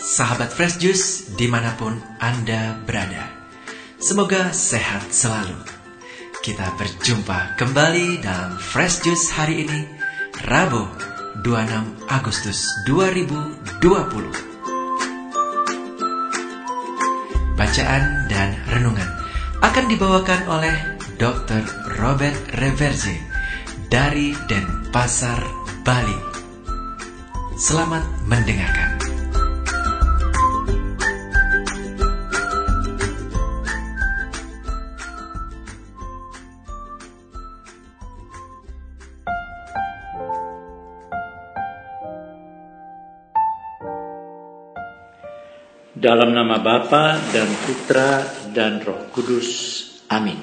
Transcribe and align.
sahabat 0.00 0.48
Fresh 0.48 0.80
Juice 0.80 1.28
di 1.36 1.44
mana 1.46 1.76
pun 1.76 2.00
Anda 2.18 2.80
berada. 2.88 3.28
Semoga 4.00 4.48
sehat 4.56 5.12
selalu. 5.12 5.60
Kita 6.40 6.72
berjumpa 6.80 7.60
kembali 7.60 8.24
dalam 8.24 8.56
Fresh 8.56 9.04
Juice 9.04 9.28
hari 9.36 9.68
ini, 9.68 9.84
Rabu 10.48 10.88
26 11.44 12.08
Agustus 12.08 12.64
2020. 12.88 13.84
Bacaan 17.60 18.24
dan 18.32 18.56
renungan 18.72 19.10
akan 19.60 19.84
dibawakan 19.92 20.48
oleh 20.48 20.72
Dr. 21.20 21.60
Robert 22.00 22.40
Reverze 22.56 23.20
dari 23.92 24.32
Denpasar, 24.48 25.44
Bali. 25.84 26.16
Selamat 27.60 28.08
mendengarkan. 28.24 28.89
Dalam 46.00 46.32
nama 46.32 46.56
Bapa 46.56 47.20
dan 47.28 47.44
Putra 47.60 48.24
dan 48.56 48.80
Roh 48.80 49.12
Kudus. 49.12 49.52
Amin. 50.08 50.40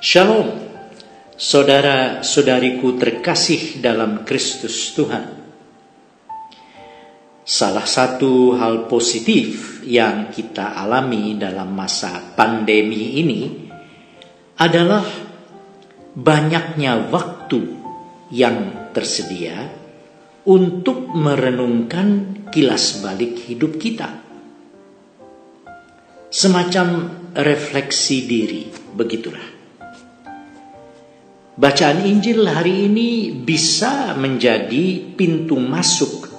Shalom, 0.00 0.56
saudara-saudariku 1.36 2.96
terkasih 2.96 3.76
dalam 3.84 4.24
Kristus 4.24 4.96
Tuhan. 4.96 5.36
Salah 7.44 7.84
satu 7.84 8.56
hal 8.56 8.88
positif 8.88 9.84
yang 9.84 10.32
kita 10.32 10.72
alami 10.72 11.36
dalam 11.36 11.76
masa 11.76 12.32
pandemi 12.32 13.20
ini 13.20 13.68
adalah 14.56 15.04
banyaknya 16.16 17.12
waktu 17.12 17.60
yang 18.32 18.88
tersedia 18.96 19.85
untuk 20.46 21.10
merenungkan 21.10 22.40
kilas 22.54 23.02
balik 23.02 23.50
hidup 23.50 23.82
kita. 23.82 24.22
Semacam 26.30 27.10
refleksi 27.34 28.30
diri, 28.30 28.70
begitulah. 28.94 29.58
Bacaan 31.56 32.06
Injil 32.06 32.46
hari 32.46 32.86
ini 32.86 33.32
bisa 33.32 34.14
menjadi 34.14 35.02
pintu 35.18 35.58
masuk 35.58 36.30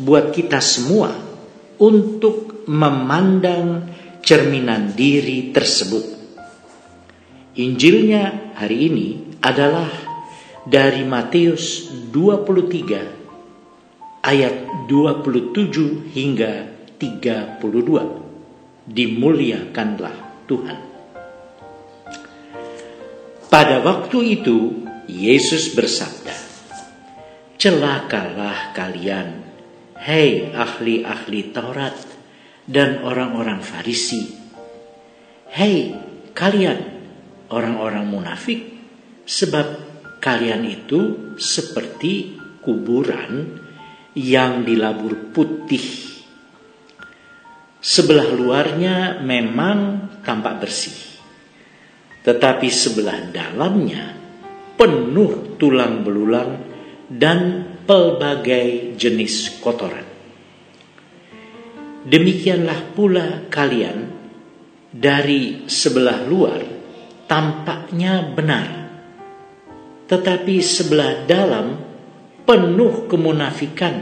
buat 0.00 0.34
kita 0.34 0.58
semua 0.58 1.12
untuk 1.78 2.66
memandang 2.66 3.86
cerminan 4.24 4.96
diri 4.96 5.54
tersebut. 5.54 6.04
Injilnya 7.62 8.56
hari 8.56 8.88
ini 8.88 9.08
adalah 9.44 9.92
dari 10.64 11.04
Matius 11.04 11.92
23 12.08 13.21
ayat 14.22 14.86
27 14.86 16.14
hingga 16.14 16.70
32. 16.96 18.86
Dimuliakanlah 18.86 20.46
Tuhan. 20.46 20.78
Pada 23.50 23.84
waktu 23.84 24.40
itu 24.40 24.86
Yesus 25.10 25.74
bersabda, 25.76 26.34
"Celakalah 27.58 28.72
kalian, 28.72 29.44
hei 30.02 30.50
ahli-ahli 30.50 31.52
Taurat 31.52 31.94
dan 32.66 33.02
orang-orang 33.04 33.60
Farisi. 33.60 34.34
Hei 35.52 35.92
kalian 36.32 36.80
orang-orang 37.52 38.08
munafik, 38.08 38.72
sebab 39.28 39.66
kalian 40.22 40.64
itu 40.64 41.34
seperti 41.36 42.34
kuburan 42.64 43.61
yang 44.16 44.64
dilabur 44.64 45.32
putih. 45.32 46.12
Sebelah 47.82 48.30
luarnya 48.30 49.18
memang 49.18 50.08
tampak 50.22 50.62
bersih, 50.62 50.94
tetapi 52.22 52.70
sebelah 52.70 53.26
dalamnya 53.34 54.14
penuh 54.78 55.58
tulang 55.58 56.06
belulang 56.06 56.62
dan 57.10 57.66
pelbagai 57.82 58.94
jenis 58.94 59.58
kotoran. 59.58 60.06
Demikianlah 62.06 62.94
pula 62.94 63.46
kalian 63.50 64.10
dari 64.90 65.66
sebelah 65.66 66.22
luar 66.22 66.62
tampaknya 67.26 68.22
benar, 68.30 68.68
tetapi 70.06 70.54
sebelah 70.62 71.26
dalam 71.26 71.91
penuh 72.42 73.06
kemunafikan 73.06 73.94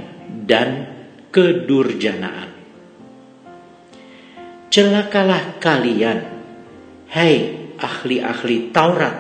dan 0.48 0.88
kedurjanaan. 1.30 2.50
Celakalah 4.70 5.58
kalian, 5.58 6.18
hai 7.10 7.34
ahli-ahli 7.74 8.70
Taurat 8.70 9.16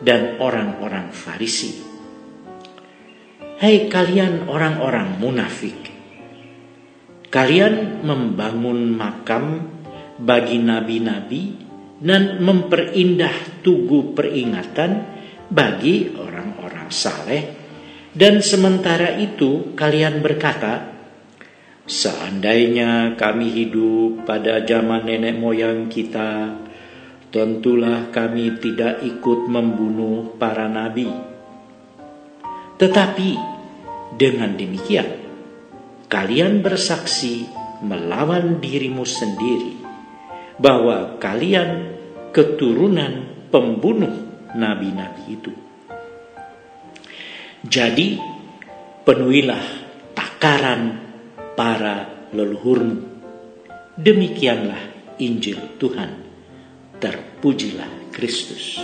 dan 0.00 0.40
orang-orang 0.40 1.12
Farisi. 1.12 1.84
Hai 3.56 3.88
kalian 3.88 4.48
orang-orang 4.48 5.16
munafik. 5.16 5.92
Kalian 7.32 8.04
membangun 8.04 8.92
makam 8.96 9.64
bagi 10.16 10.60
nabi-nabi 10.60 11.42
dan 12.00 12.40
memperindah 12.40 13.64
tugu 13.64 14.12
peringatan 14.12 15.04
bagi 15.48 16.12
orang-orang 16.16 16.88
saleh 16.88 17.65
dan 18.16 18.40
sementara 18.40 19.20
itu 19.20 19.76
kalian 19.76 20.24
berkata, 20.24 20.96
Seandainya 21.86 23.14
kami 23.14 23.46
hidup 23.52 24.26
pada 24.26 24.64
zaman 24.66 25.06
nenek 25.06 25.38
moyang 25.38 25.86
kita, 25.86 26.58
tentulah 27.30 28.10
kami 28.10 28.58
tidak 28.58 29.06
ikut 29.06 29.46
membunuh 29.46 30.34
para 30.34 30.66
nabi. 30.66 31.06
Tetapi 32.80 33.30
dengan 34.18 34.58
demikian, 34.58 35.06
kalian 36.10 36.64
bersaksi 36.64 37.46
melawan 37.84 38.58
dirimu 38.58 39.06
sendiri 39.06 39.78
bahwa 40.58 41.20
kalian 41.22 41.94
keturunan 42.32 43.46
pembunuh 43.52 44.26
nabi-nabi 44.56 45.38
itu. 45.38 45.65
Jadi 47.64 48.20
penuhilah 49.06 49.64
takaran 50.12 51.00
para 51.56 52.28
leluhurmu. 52.36 53.16
Demikianlah 53.96 55.16
Injil 55.22 55.80
Tuhan. 55.80 56.26
Terpujilah 57.00 58.12
Kristus. 58.12 58.76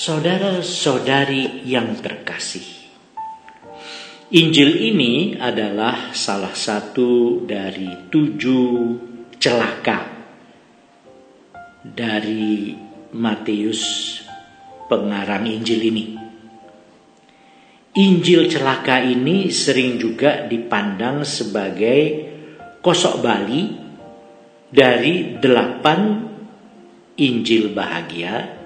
Saudara-saudari 0.00 1.68
yang 1.68 1.92
terkasih, 2.00 2.64
Injil 4.32 4.80
ini 4.80 5.36
adalah 5.36 6.16
salah 6.16 6.56
satu 6.56 7.44
dari 7.44 8.08
tujuh 8.08 8.96
celaka 9.36 10.00
dari 11.84 12.72
Matius 13.12 13.82
pengarang 14.88 15.44
Injil 15.44 15.92
ini. 15.92 16.16
Injil 18.00 18.48
celaka 18.48 19.04
ini 19.04 19.52
sering 19.52 20.00
juga 20.00 20.48
dipandang 20.48 21.28
sebagai 21.28 22.00
kosok 22.80 23.20
bali 23.20 23.68
dari 24.64 25.36
delapan 25.36 26.24
Injil 27.20 27.76
bahagia 27.76 28.59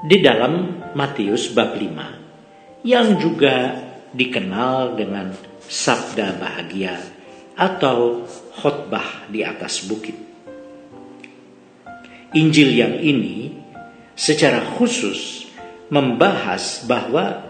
di 0.00 0.20
dalam 0.24 0.80
Matius 0.96 1.52
bab 1.52 1.76
5 1.76 2.88
yang 2.88 3.20
juga 3.20 3.76
dikenal 4.10 4.96
dengan 4.96 5.30
sabda 5.60 6.40
bahagia 6.40 6.96
atau 7.54 8.24
khotbah 8.56 9.28
di 9.28 9.44
atas 9.44 9.84
bukit. 9.84 10.16
Injil 12.32 12.70
yang 12.72 12.94
ini 12.96 13.52
secara 14.16 14.64
khusus 14.78 15.50
membahas 15.92 16.86
bahwa 16.86 17.44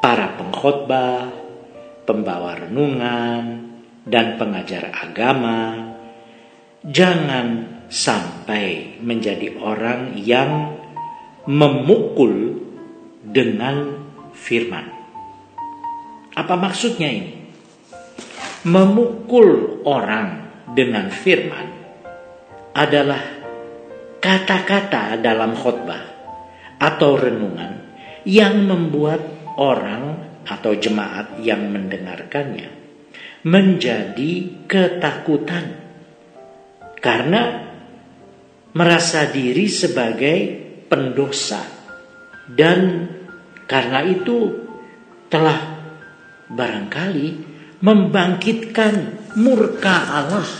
para 0.00 0.38
pengkhotbah, 0.38 1.28
pembawa 2.08 2.56
renungan, 2.56 3.68
dan 4.08 4.40
pengajar 4.40 4.88
agama, 4.94 5.92
jangan 6.86 7.68
sampai 7.92 8.96
menjadi 9.02 9.60
orang 9.60 10.16
yang 10.16 10.79
memukul 11.50 12.62
dengan 13.26 14.06
firman. 14.30 14.86
Apa 16.38 16.54
maksudnya 16.54 17.10
ini? 17.10 17.34
Memukul 18.70 19.82
orang 19.82 20.46
dengan 20.70 21.10
firman 21.10 21.66
adalah 22.70 23.18
kata-kata 24.22 25.18
dalam 25.18 25.58
khotbah 25.58 26.04
atau 26.78 27.18
renungan 27.18 27.82
yang 28.22 28.62
membuat 28.68 29.18
orang 29.58 30.30
atau 30.46 30.76
jemaat 30.78 31.42
yang 31.42 31.66
mendengarkannya 31.66 32.68
menjadi 33.42 34.32
ketakutan 34.68 35.72
karena 37.00 37.64
merasa 38.76 39.24
diri 39.32 39.66
sebagai 39.66 40.59
pendosa 40.90 41.62
dan 42.50 43.06
karena 43.70 44.02
itu 44.02 44.66
telah 45.30 45.78
barangkali 46.50 47.28
membangkitkan 47.78 48.94
murka 49.38 49.96
Allah. 50.10 50.50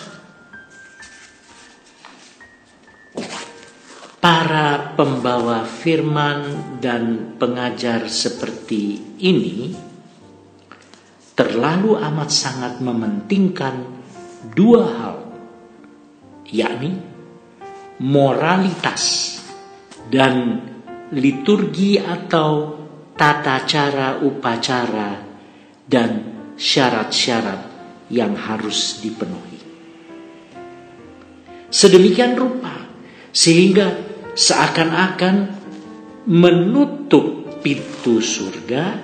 Para 4.20 4.94
pembawa 5.00 5.64
firman 5.64 6.76
dan 6.78 7.34
pengajar 7.40 8.04
seperti 8.06 9.16
ini 9.16 9.72
terlalu 11.32 11.96
amat 11.96 12.28
sangat 12.28 12.84
mementingkan 12.84 13.80
dua 14.52 14.84
hal, 14.84 15.16
yakni 16.52 17.00
moralitas 17.96 19.39
dan 20.10 20.58
liturgi 21.14 22.02
atau 22.02 22.76
tata 23.14 23.62
cara 23.62 24.18
upacara 24.18 25.10
dan 25.86 26.10
syarat-syarat 26.58 27.60
yang 28.10 28.34
harus 28.34 28.98
dipenuhi. 28.98 29.58
Sedemikian 31.70 32.34
rupa 32.34 32.74
sehingga 33.30 33.94
seakan-akan 34.34 35.36
menutup 36.26 37.62
pintu 37.62 38.18
surga 38.18 38.98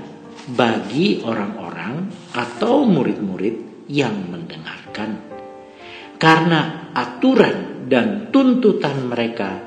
bagi 0.50 1.22
orang-orang 1.22 2.10
atau 2.34 2.86
murid-murid 2.86 3.88
yang 3.90 4.30
mendengarkan. 4.30 5.22
Karena 6.18 6.90
aturan 6.94 7.86
dan 7.86 8.32
tuntutan 8.34 9.06
mereka 9.06 9.60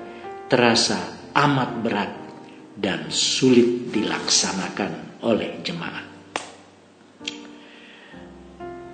terasa 0.49 1.18
amat 1.33 1.71
berat 1.83 2.13
dan 2.73 3.11
sulit 3.11 3.91
dilaksanakan 3.91 5.21
oleh 5.25 5.59
jemaat. 5.65 6.07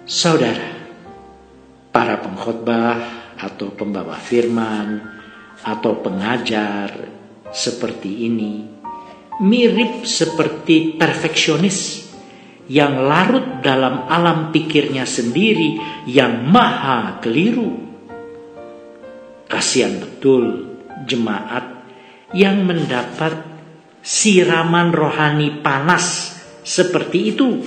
Saudara, 0.06 0.70
para 1.90 2.22
pengkhotbah 2.22 2.98
atau 3.40 3.74
pembawa 3.74 4.18
firman 4.18 5.02
atau 5.66 5.98
pengajar 6.00 6.94
seperti 7.50 8.28
ini 8.30 8.54
mirip 9.42 10.08
seperti 10.08 10.96
perfeksionis 10.96 12.06
yang 12.72 13.06
larut 13.06 13.62
dalam 13.62 14.08
alam 14.10 14.50
pikirnya 14.50 15.06
sendiri 15.06 15.78
yang 16.10 16.48
maha 16.50 17.22
keliru 17.22 17.86
Kasihan 19.46 20.02
betul 20.02 20.74
jemaat 21.06 21.75
yang 22.36 22.68
mendapat 22.68 23.40
siraman 24.04 24.92
rohani 24.92 25.64
panas 25.64 26.36
seperti 26.62 27.32
itu. 27.32 27.64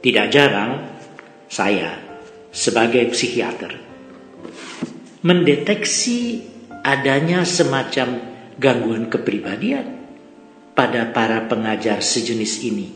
Tidak 0.00 0.26
jarang 0.30 0.86
saya 1.50 1.98
sebagai 2.54 3.10
psikiater 3.10 3.86
mendeteksi 5.26 6.46
adanya 6.86 7.42
semacam 7.42 8.22
gangguan 8.62 9.10
kepribadian 9.10 10.06
pada 10.78 11.10
para 11.10 11.50
pengajar 11.50 11.98
sejenis 11.98 12.62
ini, 12.62 12.94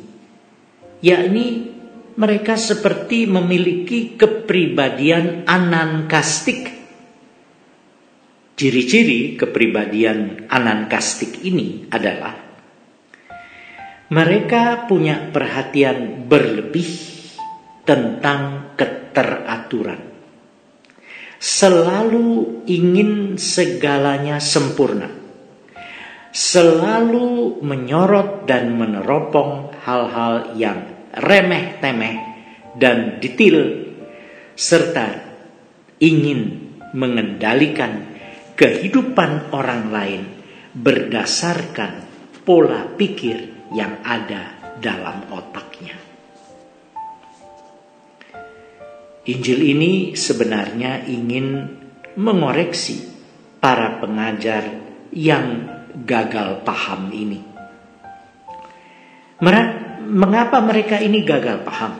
yakni 1.02 1.75
mereka 2.14 2.55
seperti 2.55 3.26
memiliki 3.26 4.14
kepribadian 4.14 5.43
anankastik. 5.43 6.79
Ciri-ciri 8.60 9.40
kepribadian 9.40 10.44
anankastik 10.44 11.48
ini 11.48 11.88
adalah 11.88 12.36
mereka 14.12 14.84
punya 14.84 15.32
perhatian 15.32 16.28
berlebih 16.28 16.84
tentang 17.88 18.76
keteraturan. 18.76 19.96
Selalu 21.40 22.60
ingin 22.68 23.40
segalanya 23.40 24.36
sempurna. 24.44 25.08
Selalu 26.28 27.64
menyorot 27.64 28.44
dan 28.44 28.76
meneropong 28.76 29.72
hal-hal 29.88 30.52
yang 30.60 30.84
remeh-temeh 31.16 32.16
dan 32.76 33.24
detail 33.24 33.88
serta 34.52 35.16
ingin 35.96 36.68
mengendalikan 36.92 38.09
kehidupan 38.60 39.48
orang 39.56 39.88
lain 39.88 40.22
berdasarkan 40.76 42.04
pola 42.44 42.84
pikir 42.92 43.72
yang 43.72 44.04
ada 44.04 44.60
dalam 44.84 45.24
otaknya. 45.32 45.96
Injil 49.24 49.60
ini 49.64 50.12
sebenarnya 50.12 51.08
ingin 51.08 51.72
mengoreksi 52.20 53.00
para 53.64 53.96
pengajar 53.96 54.68
yang 55.08 55.64
gagal 56.04 56.60
paham 56.60 57.08
ini. 57.16 57.40
Mengapa 60.04 60.60
mereka 60.60 61.00
ini 61.00 61.25
gagal 61.25 61.64
paham? 61.64 61.96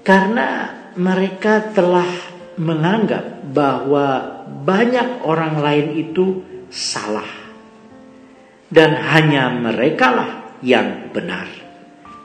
Karena 0.00 0.72
mereka 0.96 1.60
telah 1.68 2.08
menganggap 2.56 3.44
bahwa 3.52 4.31
banyak 4.46 5.22
orang 5.26 5.58
lain 5.60 5.86
itu 5.98 6.26
salah. 6.68 7.28
Dan 8.72 8.96
hanya 8.96 9.52
merekalah 9.52 10.56
yang 10.64 11.12
benar 11.12 11.44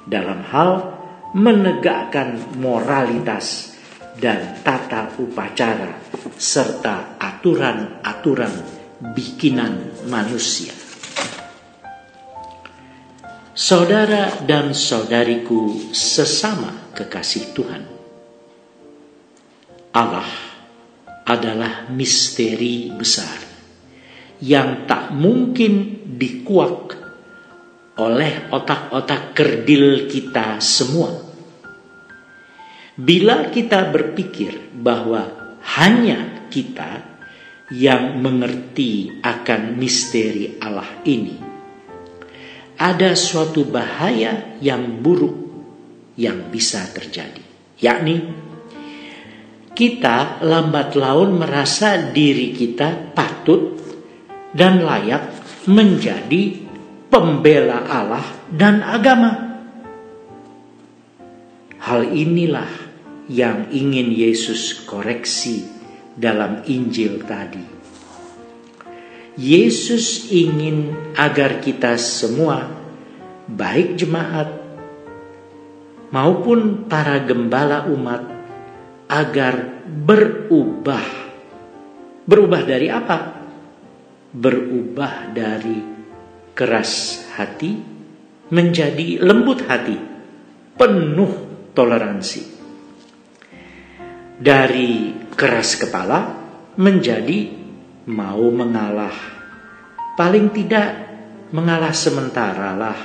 dalam 0.07 0.39
hal 0.47 0.95
menegakkan 1.35 2.39
moralitas 2.55 3.75
dan 4.17 4.63
tata 4.63 5.11
upacara 5.19 5.99
serta 6.39 7.19
aturan-aturan 7.19 8.53
bikinan 9.13 10.07
manusia. 10.07 10.73
Saudara 13.57 14.31
dan 14.45 14.71
saudariku 14.71 15.91
sesama 15.91 16.93
kekasih 16.93 17.57
Tuhan. 17.57 17.83
Allah 19.97 20.56
adalah 21.27 21.91
misteri 21.91 22.87
besar 22.95 23.35
yang 24.39 24.87
tak 24.87 25.11
mungkin 25.11 26.07
dikuak 26.15 26.95
oleh 27.97 28.47
otak-otak 28.53 29.33
kerdil 29.33 30.07
kita 30.07 30.61
semua. 30.63 31.11
Bila 32.97 33.49
kita 33.53 33.89
berpikir 33.93 34.73
bahwa 34.73 35.53
hanya 35.77 36.47
kita 36.49 37.19
yang 37.73 38.17
mengerti 38.23 39.21
akan 39.21 39.75
misteri 39.77 40.57
Allah 40.57 41.03
ini, 41.05 41.37
ada 42.77 43.13
suatu 43.17 43.65
bahaya 43.67 44.57
yang 44.63 45.01
buruk 45.01 45.35
yang 46.17 46.49
bisa 46.49 46.89
terjadi, 46.89 47.41
yakni 47.81 48.46
kita 49.77 50.41
lambat 50.41 50.97
laun 50.97 51.37
merasa 51.37 52.09
diri 52.09 52.49
kita 52.49 53.13
patut 53.13 53.77
dan 54.49 54.81
layak 54.81 55.37
menjadi 55.69 56.65
pembela 57.13 57.85
Allah 57.85 58.25
dan 58.49 58.81
agama. 58.81 59.61
Hal 61.77 62.09
inilah 62.09 62.73
yang 63.29 63.69
ingin 63.69 64.09
Yesus 64.09 64.81
koreksi 64.81 65.69
dalam 66.17 66.65
Injil 66.65 67.21
tadi. 67.21 67.77
Yesus 69.37 70.33
ingin 70.33 71.13
agar 71.13 71.61
kita 71.61 72.01
semua, 72.01 72.65
baik 73.45 73.93
jemaat 73.93 74.49
maupun 76.09 76.89
para 76.89 77.21
gembala 77.21 77.85
umat 77.93 78.36
agar 79.07 79.83
berubah. 79.87 81.05
Berubah 82.27 82.61
dari 82.67 82.87
apa? 82.91 83.17
Berubah 84.35 85.31
dari 85.31 85.79
keras 86.51 87.23
hati 87.35 87.71
menjadi 88.51 89.23
lembut 89.23 89.63
hati, 89.67 89.97
penuh 90.75 91.33
toleransi. 91.71 92.43
Dari 94.37 95.17
keras 95.33 95.79
kepala 95.81 96.19
menjadi 96.77 97.49
mau 98.11 98.47
mengalah. 98.53 99.15
Paling 100.17 100.49
tidak 100.53 100.89
mengalah 101.53 101.93
sementara 101.93 102.75
lah 102.75 102.99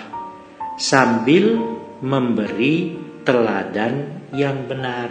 sambil 0.76 1.56
memberi 2.02 2.96
teladan 3.22 4.26
yang 4.34 4.66
benar. 4.66 5.08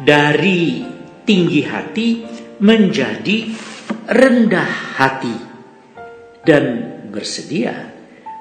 Dari 0.00 0.80
tinggi 1.28 1.60
hati 1.60 2.08
menjadi 2.56 3.52
rendah 4.08 4.72
hati 4.96 5.36
dan 6.40 6.64
bersedia 7.12 7.92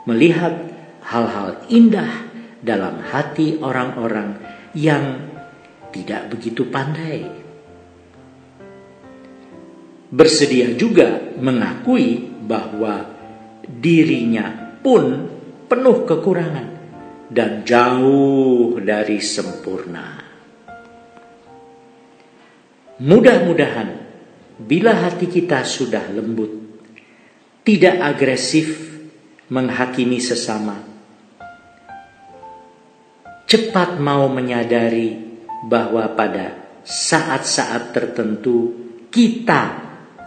melihat 0.08 0.56
hal-hal 1.04 1.60
indah 1.68 2.32
dalam 2.63 3.04
hati 3.04 3.60
orang-orang 3.60 4.39
yang 4.72 5.20
tidak 5.92 6.32
begitu 6.32 6.63
pandai. 6.72 7.28
Bersedia 10.10 10.74
juga 10.80 11.22
mengakui 11.38 12.24
bahwa 12.48 13.04
dirinya 13.68 14.80
pun 14.80 15.28
penuh 15.68 16.08
kekurangan 16.08 16.68
dan 17.30 17.68
jauh 17.68 18.80
dari 18.80 19.20
sempurna. 19.20 20.29
Mudah-mudahan 23.00 23.89
bila 24.60 24.91
hati 24.91 25.32
kita 25.32 25.63
sudah 25.63 26.12
lembut, 26.12 26.51
tidak 27.63 27.96
agresif 28.03 28.75
menghakimi 29.48 30.20
sesama, 30.20 30.75
cepat 33.48 33.98
mau 34.03 34.27
menyadari 34.27 35.15
bahwa 35.65 36.12
pada 36.12 36.79
saat-saat 36.84 37.96
tertentu 37.96 38.75
kita 39.08 39.63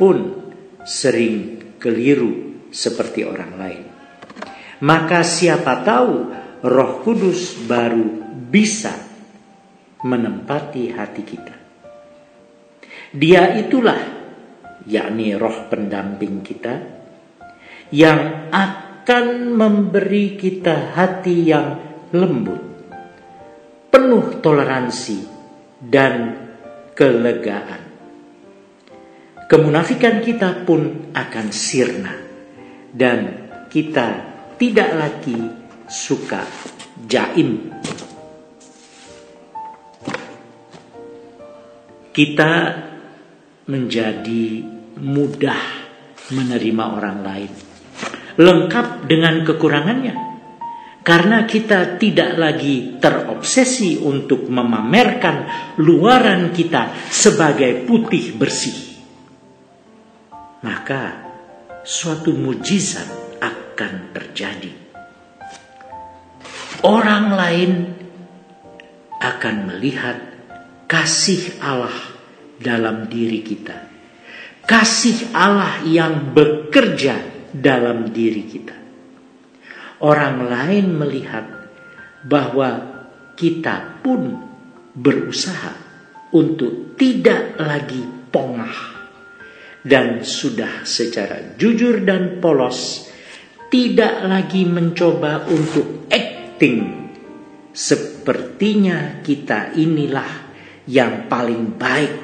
pun 0.01 0.51
sering 0.83 1.77
keliru 1.77 2.65
seperti 2.73 3.21
orang 3.23 3.53
lain 3.55 3.93
maka 4.83 5.23
siapa 5.23 5.87
tahu 5.87 6.15
Roh 6.67 6.93
Kudus 7.07 7.55
baru 7.63 8.03
bisa 8.51 8.91
menempati 10.03 10.91
hati 10.91 11.23
kita. 11.23 11.62
Dia 13.13 13.61
itulah, 13.61 14.01
yakni 14.89 15.37
roh 15.37 15.69
pendamping 15.69 16.41
kita, 16.41 16.81
yang 17.93 18.49
akan 18.49 19.53
memberi 19.53 20.41
kita 20.41 20.97
hati 20.97 21.37
yang 21.45 21.77
lembut, 22.17 22.63
penuh 23.93 24.41
toleransi 24.41 25.29
dan 25.77 26.41
kelegaan. 26.97 27.85
Kemunafikan 29.45 30.25
kita 30.25 30.65
pun 30.65 31.13
akan 31.13 31.47
sirna 31.53 32.17
dan 32.97 33.53
kita 33.69 34.09
tidak 34.57 34.91
lagi 34.97 35.37
suka 35.85 36.49
jaim. 37.05 37.69
Kita 42.13 42.53
menjadi 43.67 44.65
mudah 44.99 45.63
menerima 46.33 46.85
orang 46.99 47.19
lain, 47.23 47.53
lengkap 48.39 49.07
dengan 49.07 49.43
kekurangannya, 49.47 50.15
karena 51.03 51.47
kita 51.47 51.99
tidak 51.99 52.39
lagi 52.39 52.99
terobsesi 53.03 53.99
untuk 53.99 54.47
memamerkan 54.47 55.37
luaran 55.83 56.55
kita 56.55 56.95
sebagai 57.11 57.87
putih 57.87 58.39
bersih. 58.39 58.79
Maka, 60.63 61.03
suatu 61.83 62.31
mujizat 62.39 63.39
akan 63.43 64.15
terjadi. 64.15 64.71
Orang 66.87 67.35
lain 67.35 67.71
akan 69.19 69.57
melihat 69.71 70.19
kasih 70.87 71.59
Allah 71.63 72.12
dalam 72.63 73.11
diri 73.11 73.43
kita. 73.43 73.91
Kasih 74.63 75.35
Allah 75.35 75.83
yang 75.83 76.31
bekerja 76.31 77.19
dalam 77.51 78.15
diri 78.15 78.47
kita. 78.47 78.77
Orang 80.03 80.47
lain 80.47 80.95
melihat 80.95 81.47
bahwa 82.23 82.71
kita 83.35 83.99
pun 84.03 84.39
berusaha 84.95 85.75
untuk 86.31 86.95
tidak 86.95 87.59
lagi 87.59 88.03
pongah 88.31 89.03
dan 89.83 90.23
sudah 90.23 90.87
secara 90.87 91.59
jujur 91.59 92.07
dan 92.07 92.39
polos 92.39 93.11
tidak 93.73 94.23
lagi 94.29 94.63
mencoba 94.69 95.49
untuk 95.51 96.07
acting. 96.13 97.11
Sepertinya 97.73 99.25
kita 99.25 99.73
inilah 99.75 100.53
yang 100.87 101.25
paling 101.27 101.81
baik 101.81 102.22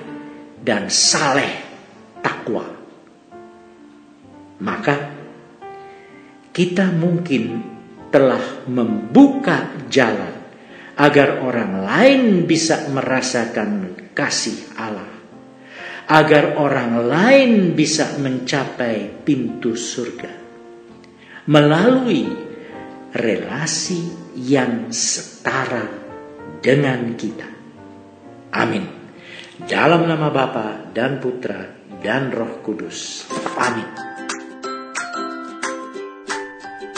dan 0.69 0.93
saleh 0.93 1.65
takwa. 2.21 2.69
Maka 4.61 4.97
kita 6.53 6.93
mungkin 6.93 7.65
telah 8.13 8.69
membuka 8.69 9.89
jalan 9.89 10.37
agar 11.01 11.41
orang 11.41 11.89
lain 11.89 12.23
bisa 12.45 12.85
merasakan 12.93 13.97
kasih 14.13 14.77
Allah. 14.77 15.09
Agar 16.09 16.61
orang 16.61 17.05
lain 17.05 17.53
bisa 17.73 18.21
mencapai 18.21 19.25
pintu 19.25 19.73
surga 19.77 20.33
melalui 21.49 22.29
relasi 23.13 24.33
yang 24.37 24.89
setara 24.89 25.85
dengan 26.65 27.13
kita. 27.13 27.49
Amin. 28.57 28.98
Dalam 29.59 30.07
nama 30.07 30.31
Bapa 30.31 30.95
dan 30.95 31.19
Putra 31.19 31.67
dan 31.99 32.31
Roh 32.31 32.63
Kudus. 32.63 33.27
Amin. 33.59 33.91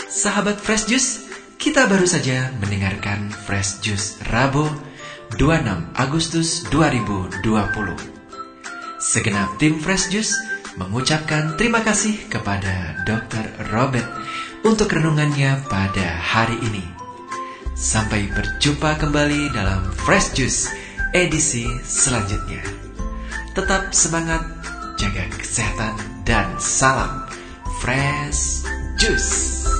Sahabat 0.05 0.61
Fresh 0.61 0.85
Juice, 0.93 1.25
kita 1.57 1.89
baru 1.89 2.05
saja 2.05 2.53
mendengarkan 2.61 3.33
Fresh 3.33 3.81
Juice 3.81 4.21
Rabu 4.29 4.69
26 5.41 5.97
Agustus 5.97 6.69
2020. 6.69 7.41
Segenap 9.01 9.57
tim 9.57 9.81
Fresh 9.81 10.13
Juice 10.13 10.37
mengucapkan 10.77 11.57
terima 11.57 11.81
kasih 11.81 12.29
kepada 12.29 13.01
Dr. 13.09 13.73
Robert 13.73 14.21
untuk 14.69 14.93
renungannya 14.93 15.65
pada 15.65 16.13
hari 16.13 16.61
ini. 16.61 16.85
Sampai 17.73 18.29
berjumpa 18.29 19.01
kembali 19.01 19.57
dalam 19.57 19.89
Fresh 19.97 20.37
Juice 20.37 20.80
edisi 21.11 21.67
selanjutnya. 21.83 22.63
Tetap 23.57 23.91
semangat, 23.91 24.47
jaga 24.95 25.27
kesehatan, 25.35 25.95
dan 26.23 26.55
salam 26.63 27.27
Fresh 27.83 28.63
Juice. 29.01 29.80